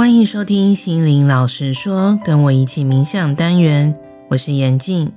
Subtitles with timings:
[0.00, 3.94] 欢迎收听心灵老师说，跟我一起冥想单元，
[4.30, 5.12] 我是严静。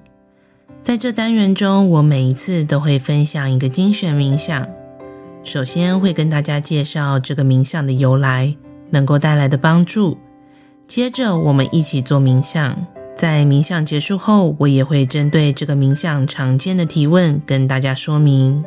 [0.83, 4.67] 在这单元中，我每一次都会分享一个精选冥想。
[5.41, 8.57] 首先会跟大家介绍这个冥想的由来，
[8.89, 10.17] 能够带来的帮助。
[10.85, 12.85] 接着我们一起做冥想。
[13.15, 18.65] 在冥想结束后，我也会针对这个冥想常见的提问跟大家说明。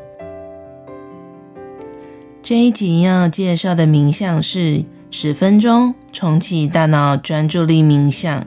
[2.42, 4.86] 这一集要介绍的冥想是。
[5.10, 8.46] 十分钟重启大脑专注力冥想。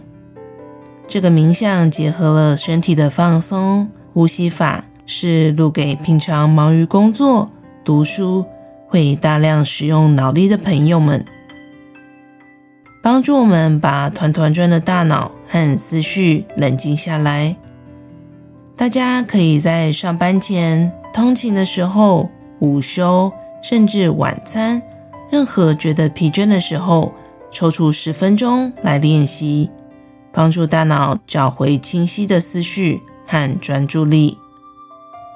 [1.07, 7.49] 这个冥想结合了身体的放松、呼吸法，是录给平常忙于工作、
[7.83, 8.45] 读书、
[8.87, 11.25] 会大量使用脑力的朋友们，
[13.01, 17.55] 帮助我们把团团转的大脑和思绪冷静下来。
[18.75, 22.29] 大家可以在上班前、通勤的时候、
[22.59, 23.31] 午休，
[23.63, 24.81] 甚至晚餐。
[25.29, 27.13] 任何觉得疲倦的时候，
[27.51, 29.69] 抽出十分钟来练习，
[30.31, 34.37] 帮助大脑找回清晰的思绪和专注力。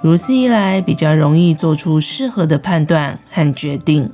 [0.01, 4.11] 如此一来，比较容易做出适合的判断和决定。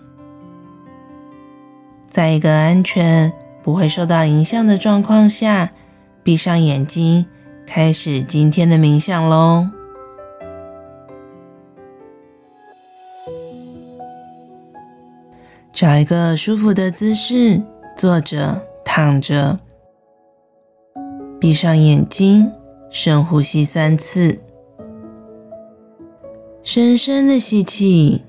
[2.10, 3.32] 在一个安全、
[3.64, 5.72] 不会受到影响的状况下，
[6.22, 7.26] 闭上眼睛，
[7.66, 9.79] 开始今天的冥想喽。
[15.80, 17.62] 找一个舒服的姿势，
[17.96, 19.58] 坐着、躺着，
[21.40, 22.52] 闭上眼睛，
[22.90, 24.42] 深呼吸三次，
[26.64, 28.26] 深深的吸气，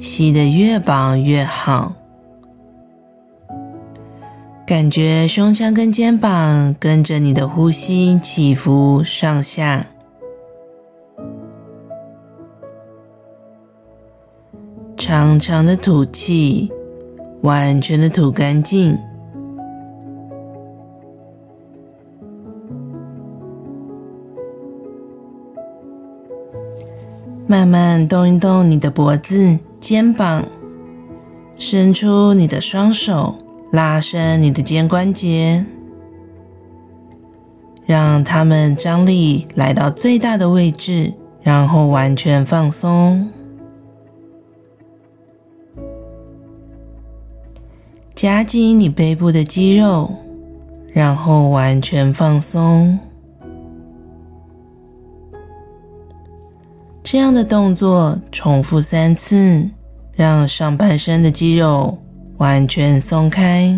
[0.00, 1.94] 吸得越饱越好，
[4.66, 9.86] 感觉胸腔跟肩膀跟着你的呼吸起伏上下，
[15.12, 16.72] 长长的吐气。
[17.42, 18.98] 完全的吐干净，
[27.46, 30.46] 慢慢动一动你的脖子、肩膀，
[31.58, 33.34] 伸出你的双手，
[33.70, 35.66] 拉伸你的肩关节，
[37.84, 43.28] 让它们张力来到最大的位置，然后完全放松。
[48.22, 50.08] 夹紧你背部的肌肉，
[50.92, 52.96] 然后完全放松。
[57.02, 59.68] 这样的动作重复三次，
[60.12, 61.98] 让上半身的肌肉
[62.36, 63.76] 完全松开。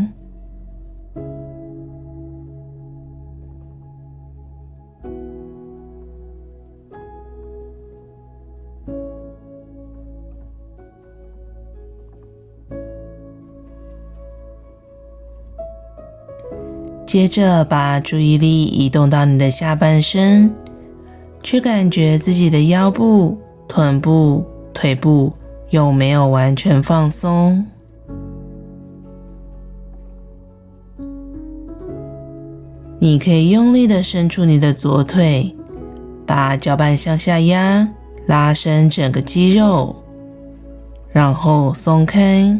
[17.15, 20.53] 接着，把注意力移动到你的下半身，
[21.45, 23.39] 去感觉自己的腰部、
[23.69, 25.33] 臀部、腿部
[25.71, 27.65] 有没有完全放松。
[32.99, 35.55] 你可以用力的伸出你的左腿，
[36.27, 37.89] 把脚板向下压，
[38.27, 39.95] 拉伸整个肌肉，
[41.13, 42.59] 然后松开。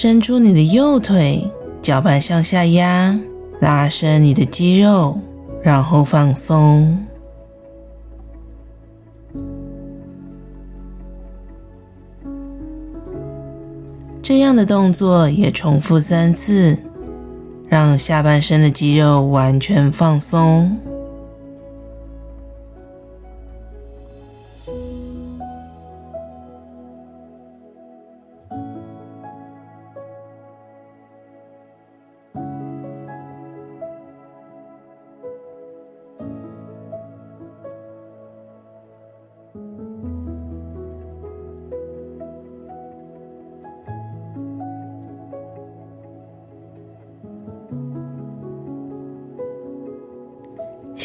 [0.00, 1.44] 伸出你的右腿，
[1.82, 3.18] 脚板向下压，
[3.58, 5.18] 拉伸你的肌肉，
[5.60, 7.04] 然后放松。
[14.22, 16.78] 这样的动作也重复三次，
[17.66, 20.78] 让下半身的肌肉完全放松。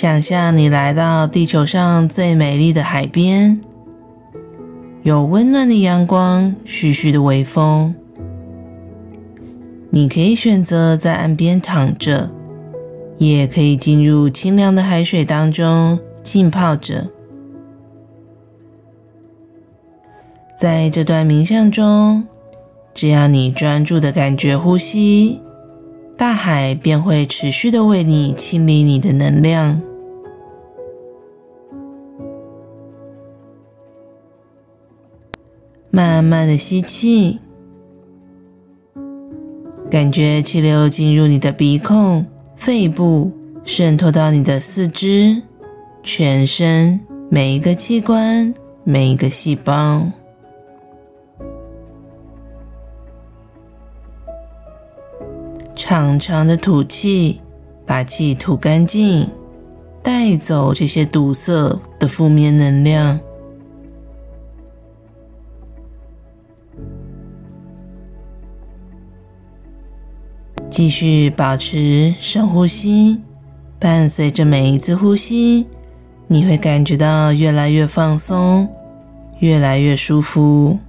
[0.04, 3.62] 想象你来到地球上最美丽的海边，
[5.04, 7.96] 有温暖的阳光，徐徐的微风。
[9.92, 12.30] 你可以选择在岸边躺着，
[13.18, 17.08] 也可以进入清凉的海水当中浸泡着。
[20.60, 22.26] 在这段冥想中，
[22.94, 25.40] 只要你专注的感觉呼吸，
[26.18, 29.82] 大海便会持续的为你清理你的能量。
[35.96, 37.40] 慢慢的吸气，
[39.92, 42.26] 感觉气流进入你的鼻孔、
[42.56, 43.32] 肺部，
[43.64, 45.40] 渗透到你的四肢、
[46.02, 47.00] 全身
[47.30, 48.52] 每一个器官、
[48.84, 50.04] 每一个细胞。
[55.76, 57.40] 长长的吐气，
[57.86, 59.30] 把气吐干净，
[60.02, 63.20] 带走这些堵塞的负面能量。
[70.74, 73.22] 继续保持深呼吸，
[73.80, 75.68] 伴随着每一次呼吸，
[76.26, 78.68] 你会感觉到越来越放松，
[79.38, 80.80] 越来越舒服。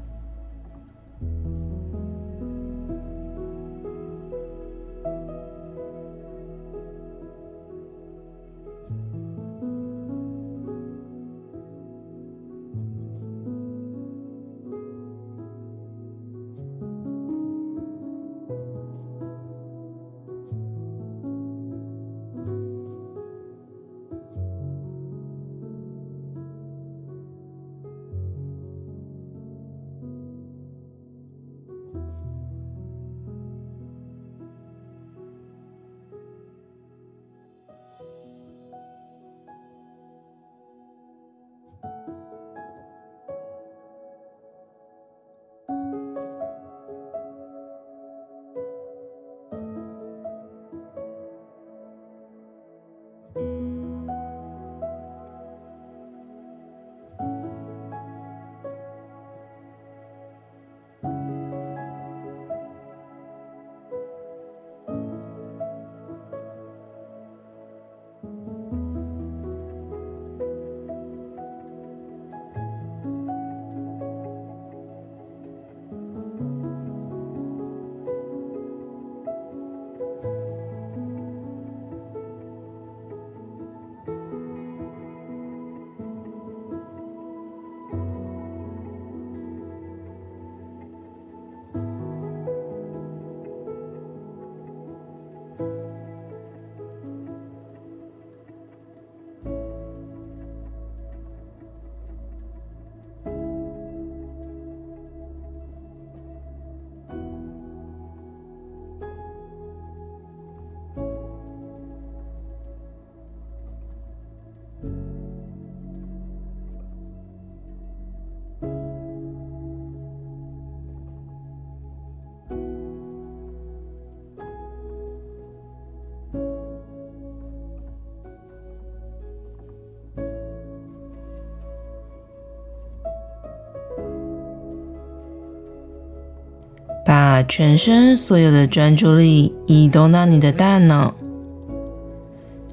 [137.34, 141.16] 把全身所有的专注力移动到你的大脑，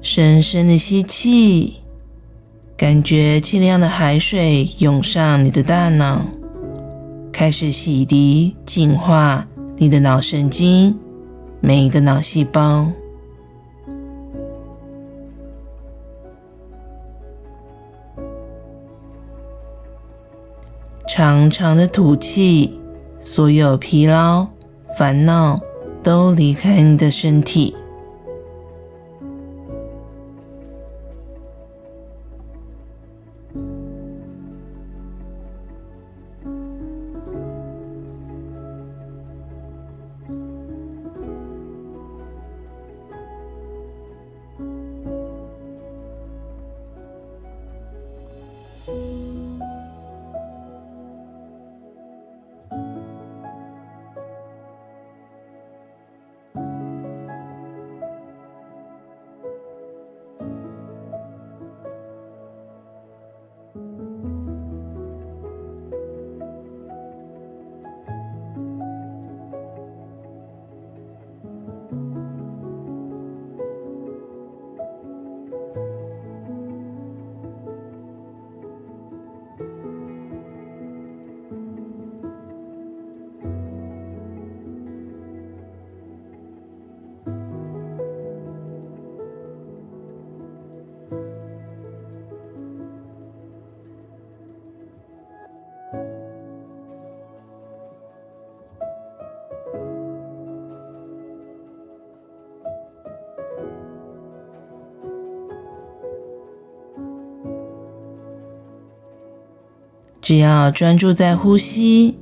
[0.00, 1.80] 深深的吸气，
[2.76, 6.24] 感觉清凉的海水涌上你的大脑，
[7.32, 9.48] 开始洗涤、净化
[9.78, 10.96] 你的脑神经，
[11.60, 12.86] 每一个脑细胞。
[21.08, 22.78] 长长的吐气。
[23.22, 24.46] 所有疲劳、
[24.98, 25.60] 烦恼
[26.02, 27.74] 都离开你的身体。
[110.32, 112.16] 只要专注在呼吸，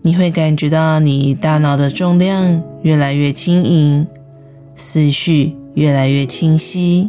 [0.00, 4.04] 你会感觉到你大脑的重量越来越轻盈，
[4.74, 7.08] 思绪越来越清晰。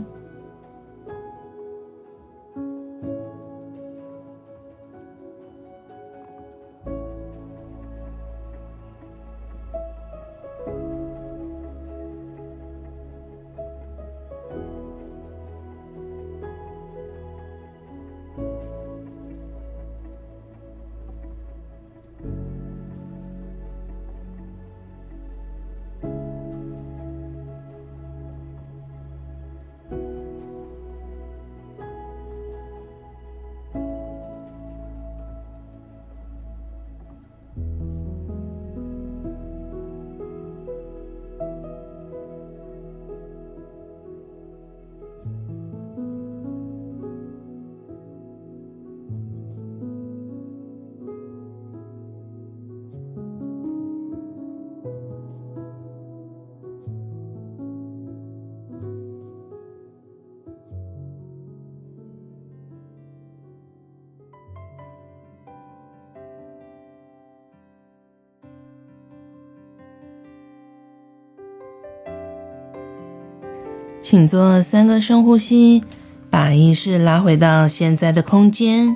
[74.13, 75.83] 请做三个深呼吸，
[76.29, 78.95] 把意识拉回到现在的空间。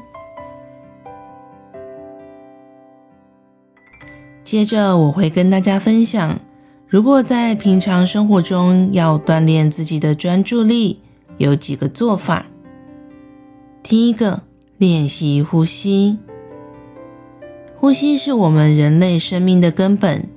[4.43, 6.39] 接着，我会跟大家分享，
[6.87, 10.99] 如果在平常生活中要锻炼自己的专注力，
[11.39, 12.45] 有几个做法。
[13.81, 14.43] 第一个，
[14.77, 16.19] 练习呼吸。
[17.75, 20.29] 呼吸是我们人类生命的根本，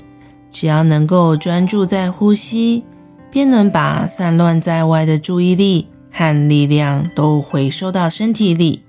[0.51, 2.85] 只要能够专注在呼吸，
[3.31, 8.83] 便能把散乱在外的注意力和力量都回收到身体里。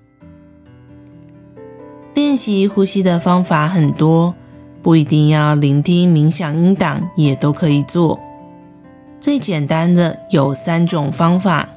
[2.13, 4.33] 练习呼吸的方法很多，
[4.81, 8.19] 不一定要聆听冥想音档也都可以做。
[9.19, 11.69] 最简单的有三种方法。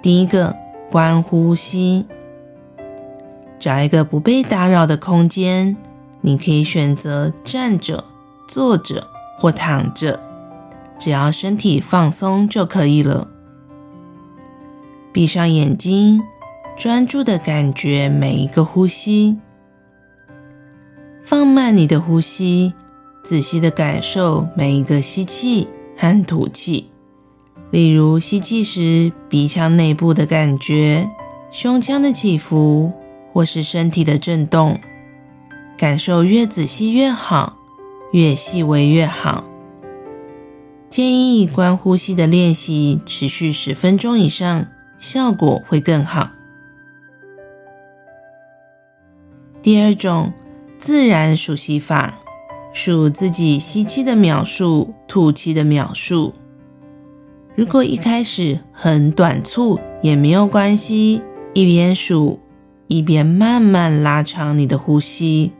[0.00, 0.56] 第一个，
[0.90, 2.06] 观呼吸，
[3.58, 5.76] 找一个不被打扰的空间，
[6.20, 8.04] 你可以选择站着、
[8.48, 9.06] 坐着
[9.38, 10.18] 或躺着。
[10.98, 13.28] 只要身体放松就可以了。
[15.12, 16.22] 闭上眼睛，
[16.76, 19.38] 专注的感觉每一个呼吸，
[21.24, 22.74] 放慢你的呼吸，
[23.24, 26.90] 仔细的感受每一个吸气和吐气。
[27.70, 31.10] 例如，吸气时鼻腔内部的感觉、
[31.50, 32.92] 胸腔的起伏，
[33.32, 34.78] 或是身体的震动，
[35.76, 37.56] 感受越仔细越好，
[38.12, 39.44] 越细微越好。
[40.96, 46.30] 建议观呼吸的练习持续十分钟以上，效果会更好。
[49.62, 50.32] 第二种，
[50.78, 52.18] 自然数息法，
[52.72, 56.32] 数自己吸气的秒数，吐气的秒数。
[57.54, 61.20] 如果一开始很短促也没有关系，
[61.52, 62.40] 一边数
[62.86, 65.52] 一边慢慢拉长你的呼吸。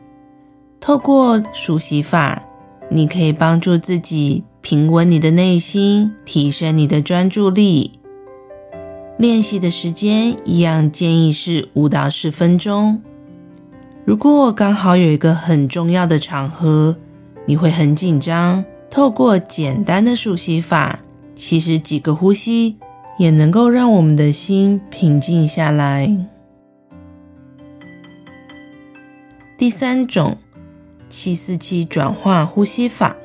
[0.79, 2.41] 透过数息法，
[2.89, 4.43] 你可以帮助自己。
[4.69, 8.01] 平稳你的内心，提升你的专注力。
[9.17, 13.01] 练习的时间一样，建议是五到十分钟。
[14.03, 16.97] 如果刚好有一个很重要的场合，
[17.45, 20.99] 你会很紧张，透过简单的数息法，
[21.33, 22.75] 其实几个呼吸
[23.17, 26.11] 也能够让我们的心平静下来。
[29.57, 30.37] 第三种，
[31.07, 33.15] 七四七转化呼吸法。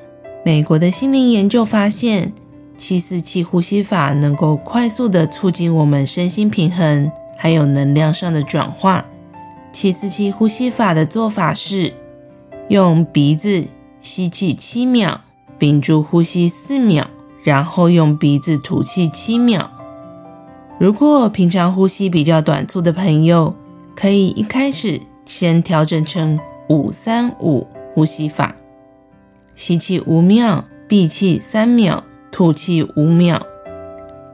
[0.45, 2.33] 美国的心灵研究发现，
[2.77, 9.05] 七四七呼吸法能够快速的促进我们身心平衡，还有能量上的转化。
[9.73, 11.93] 七四七呼吸法的做法是：
[12.69, 13.65] 用鼻子
[14.01, 15.21] 吸气七秒，
[15.59, 17.07] 屏住呼吸四秒，
[17.45, 19.71] 然后用鼻子吐气七秒。
[20.81, 23.55] 如果平常呼吸比较短促的朋友，
[23.95, 28.57] 可以一开始先调整成五三五呼吸法。
[29.55, 33.47] 吸气五秒，闭气三秒，吐气五秒。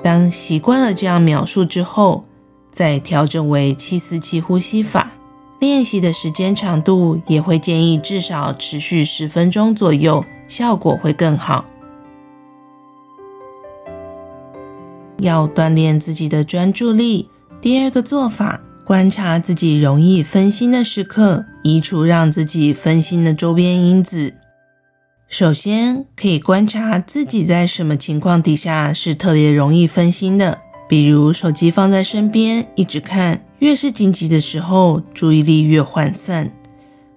[0.03, 2.25] 当习惯了这样秒数之后，
[2.71, 5.13] 再调整为七四七呼吸法。
[5.61, 11.65] 练习的时间长度也会建议至少持续十分钟左右，效果会更好。
[15.19, 17.29] 要锻炼自己的专注力，
[17.61, 24.33] 第二个做法，观察自己容易分心的时刻，移除让自己分心的周边因子。
[25.29, 30.59] 首先，可以观察自己在什么情况底下是特别容易分心的，
[30.89, 36.47] 比如手机放在身边一直看，越是紧急的时候，注意力越涣散；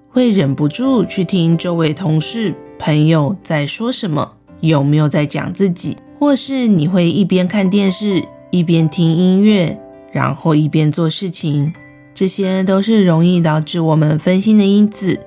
[0.10, 9.80] 会忍不住去听周围同事、朋友在说什么，有没有在讲自己，或是你会一边看电视，一边听音乐，
[10.12, 11.72] 然后一边做事情，
[12.14, 15.18] 这些都是容易导致我们分心的因子。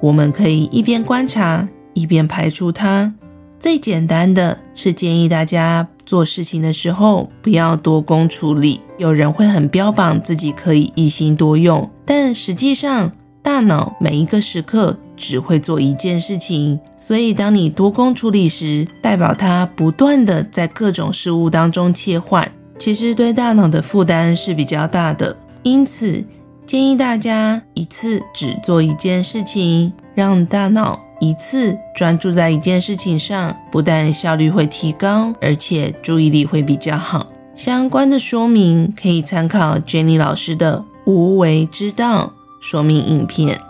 [0.00, 1.68] 我们可以一边观察，
[2.00, 3.12] 一边排除它。
[3.58, 8.80] 最简单的是建议大家做事情的时候不要多工处理。
[8.96, 16.80] 有人会很标榜自己可以一心多用，但实际上大脑每一个时刻只会做一件事情。
[16.96, 25.36] 所以当你多工处理时，代表它不断地在各种事物当中切换，其实对大脑的负担是比较大的。
[25.62, 26.24] 因此
[26.66, 30.98] 建议大家一次只做一件事情，让大脑。
[31.20, 37.28] 一次专注在一件事情上，不但效率会提高，而且注意力会比较好。
[37.54, 40.78] 相关的说明可以参考 Jenny 老师的
[41.10, 42.32] 《无为之道》
[42.66, 43.60] 说明影片。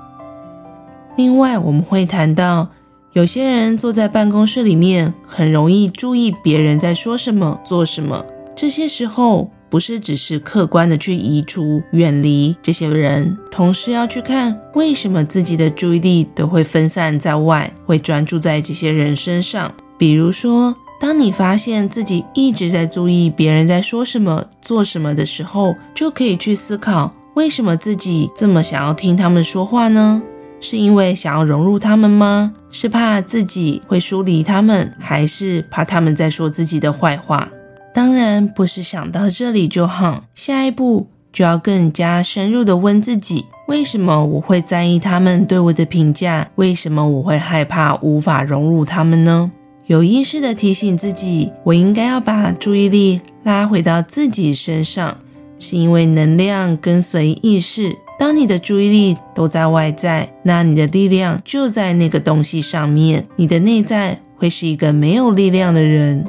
[1.17, 2.69] 另外，我们会谈到，
[3.13, 9.51] 有些人坐在办公室里面，很容易注意别人在说什么、做什么，这些时候。
[9.71, 19.73] 不是只是客观的去移除、远离这些人，同时要去看为什么自己的注意力都会分散在外，会专注在这些人身上。
[19.97, 30.21] 比如说，当你发现自己一直在注意别人在说什么、做什么的时候，就可以去思考，为什么自己这么想要听他们说话呢？
[30.63, 32.53] 是因为想要融入他们吗？
[32.71, 37.51] 是怕自己会疏离他们，还是怕他们在说自己的坏话？
[37.93, 46.49] 当然不是想到这里就好，下一步就要更加深入的问自己：为什么我会在意他们对我的评价？
[46.55, 49.51] 为什么我会害怕无法融入他们呢？
[49.87, 55.19] 有意识的提醒自己，我应该要把注意力拉回到自己身上，
[55.59, 57.97] 是因为能量跟随意识。
[58.17, 66.25] 当你的注意力都在外在，那你的力量就在那个东西上面，你的内在会是一个没有力量的人。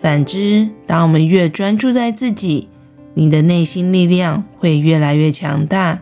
[0.00, 2.68] 反之，当我们越专注在自己，
[3.14, 6.00] 你的内心力量会越来越强大。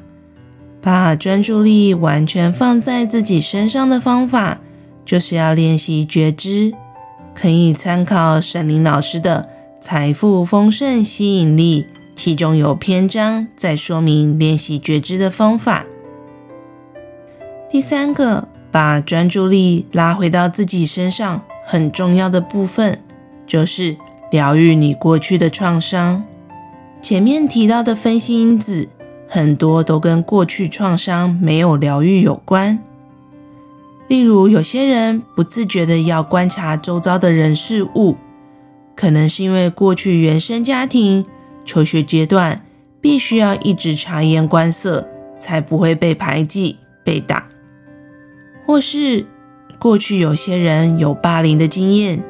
[0.82, 4.60] 把专注力完全放在自己身上的方法，
[5.04, 6.72] 就是要练习觉知。
[7.34, 9.48] 可以参考沈伶老师的
[9.84, 11.82] 《财富丰盛吸引力》，
[12.14, 15.84] 其中有篇章在说明练习觉知的方法。
[17.68, 23.00] 第三个，把专注力拉回到自己身上，很重要的部分。
[23.46, 23.96] 就是
[24.30, 26.24] 疗愈你过去的创伤。
[27.00, 28.88] 前面提到的分析因子，
[29.28, 32.78] 很多都跟过去创伤没有疗愈有关。
[34.08, 38.16] 例如，有些人不自觉的要观察周遭的人事物，
[38.94, 41.26] 可能是因为过去原生家庭、
[41.64, 42.64] 求学阶段
[43.00, 47.48] 必须要一直察言观色，才不会被排挤、被打；
[48.64, 49.26] 或是
[49.78, 52.22] 过去有些人有霸凌的经验。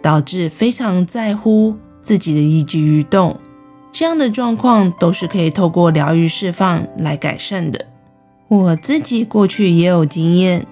[0.00, 3.38] 导致非常在乎自己的一举一动，
[3.92, 7.86] 这样的状况都是可以透过疗愈释放来改善的。
[8.48, 10.66] 我自己过去也有经验，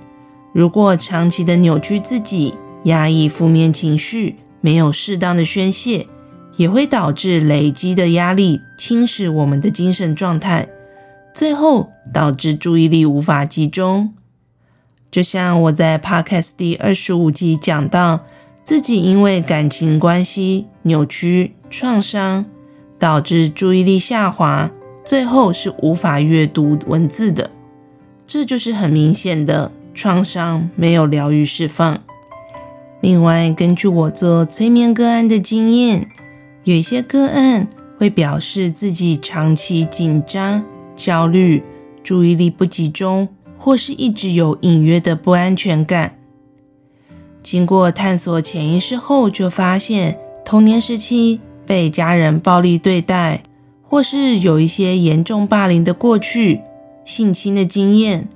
[0.53, 6.07] 如果长期的扭曲自己、压抑负面情绪，没有适当的宣泄，
[6.57, 10.67] 也会导致累积的压力侵蚀我们的精神状态，
[11.35, 14.15] 最后导致注意力无法集中。
[15.11, 18.21] 就像我在 Podcast 第二十五集讲到。
[18.67, 22.45] 自己因为感情关系扭曲创伤，
[22.99, 24.73] 导致注意力下滑，
[25.05, 27.53] 最后是无法阅读文字的。
[28.27, 32.03] 这就是很明显的创伤没有疗愈释放。
[33.01, 36.09] 另外，根据我做催眠个案的经验，
[36.65, 40.65] 有一些个案会表示自己长期紧张、
[40.97, 41.63] 焦虑、
[42.03, 46.16] 注意力不集中，或是一直有隐约的不安全感。
[47.47, 53.45] 经过探索潜意识后，就发现童年时期被家人暴力对待，
[53.89, 56.63] 或是有一些严重霸凌的过去、
[57.05, 58.29] 性侵的经验，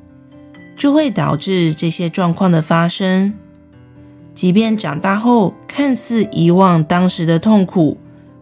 [0.77, 3.35] 就会导致这些状况的发生。
[4.33, 7.99] 即便长大后看似遗忘当时的痛苦，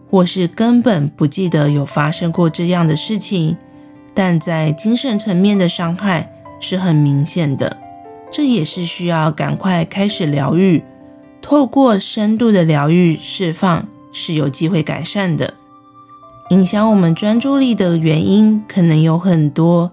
[0.07, 3.57] 或是根本不记得有发生过这样的事情，
[4.13, 7.75] 但在精神层面的伤害是很明显的。
[8.31, 10.83] 这也是需要赶快开始疗愈，
[11.41, 15.55] 透过深度的疗愈释放是有机会改善的。
[16.49, 19.91] 影响我们专注力的原因可能有很多，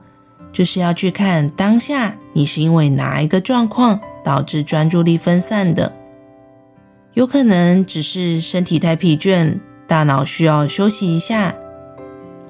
[0.53, 5.93] 就是要去看当下你是因为哪一个状况导致专注力分散的。
[7.15, 11.55] 有可能只是身体太疲倦，大脑需要休息一下；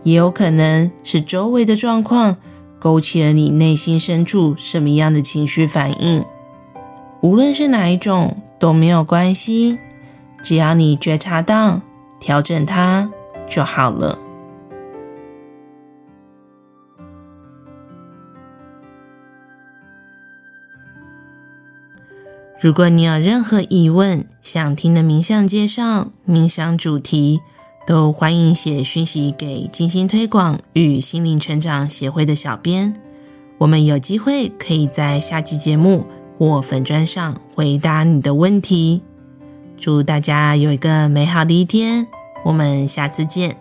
[0.02, 2.36] 也有可能是周围的状况
[2.78, 6.24] 勾起了你内心深处什么样的情绪反应。
[7.22, 9.78] 无论是哪一种都没有关系，
[10.44, 11.80] 只要你觉察到，
[12.20, 13.10] 调整它
[13.48, 14.18] 就好了。
[22.58, 27.40] 如果你有任何疑问，想听的冥想介绍、冥想主题，
[27.86, 32.92] 都欢迎写讯息给精心推广与心灵成长协会的小编，
[33.58, 36.04] 我们有机会可以在下期节目
[36.36, 39.00] 或粉砖上回答你的问题。
[39.78, 42.04] 祝大家有一个美好的一天，
[42.44, 43.56] 我们下次见。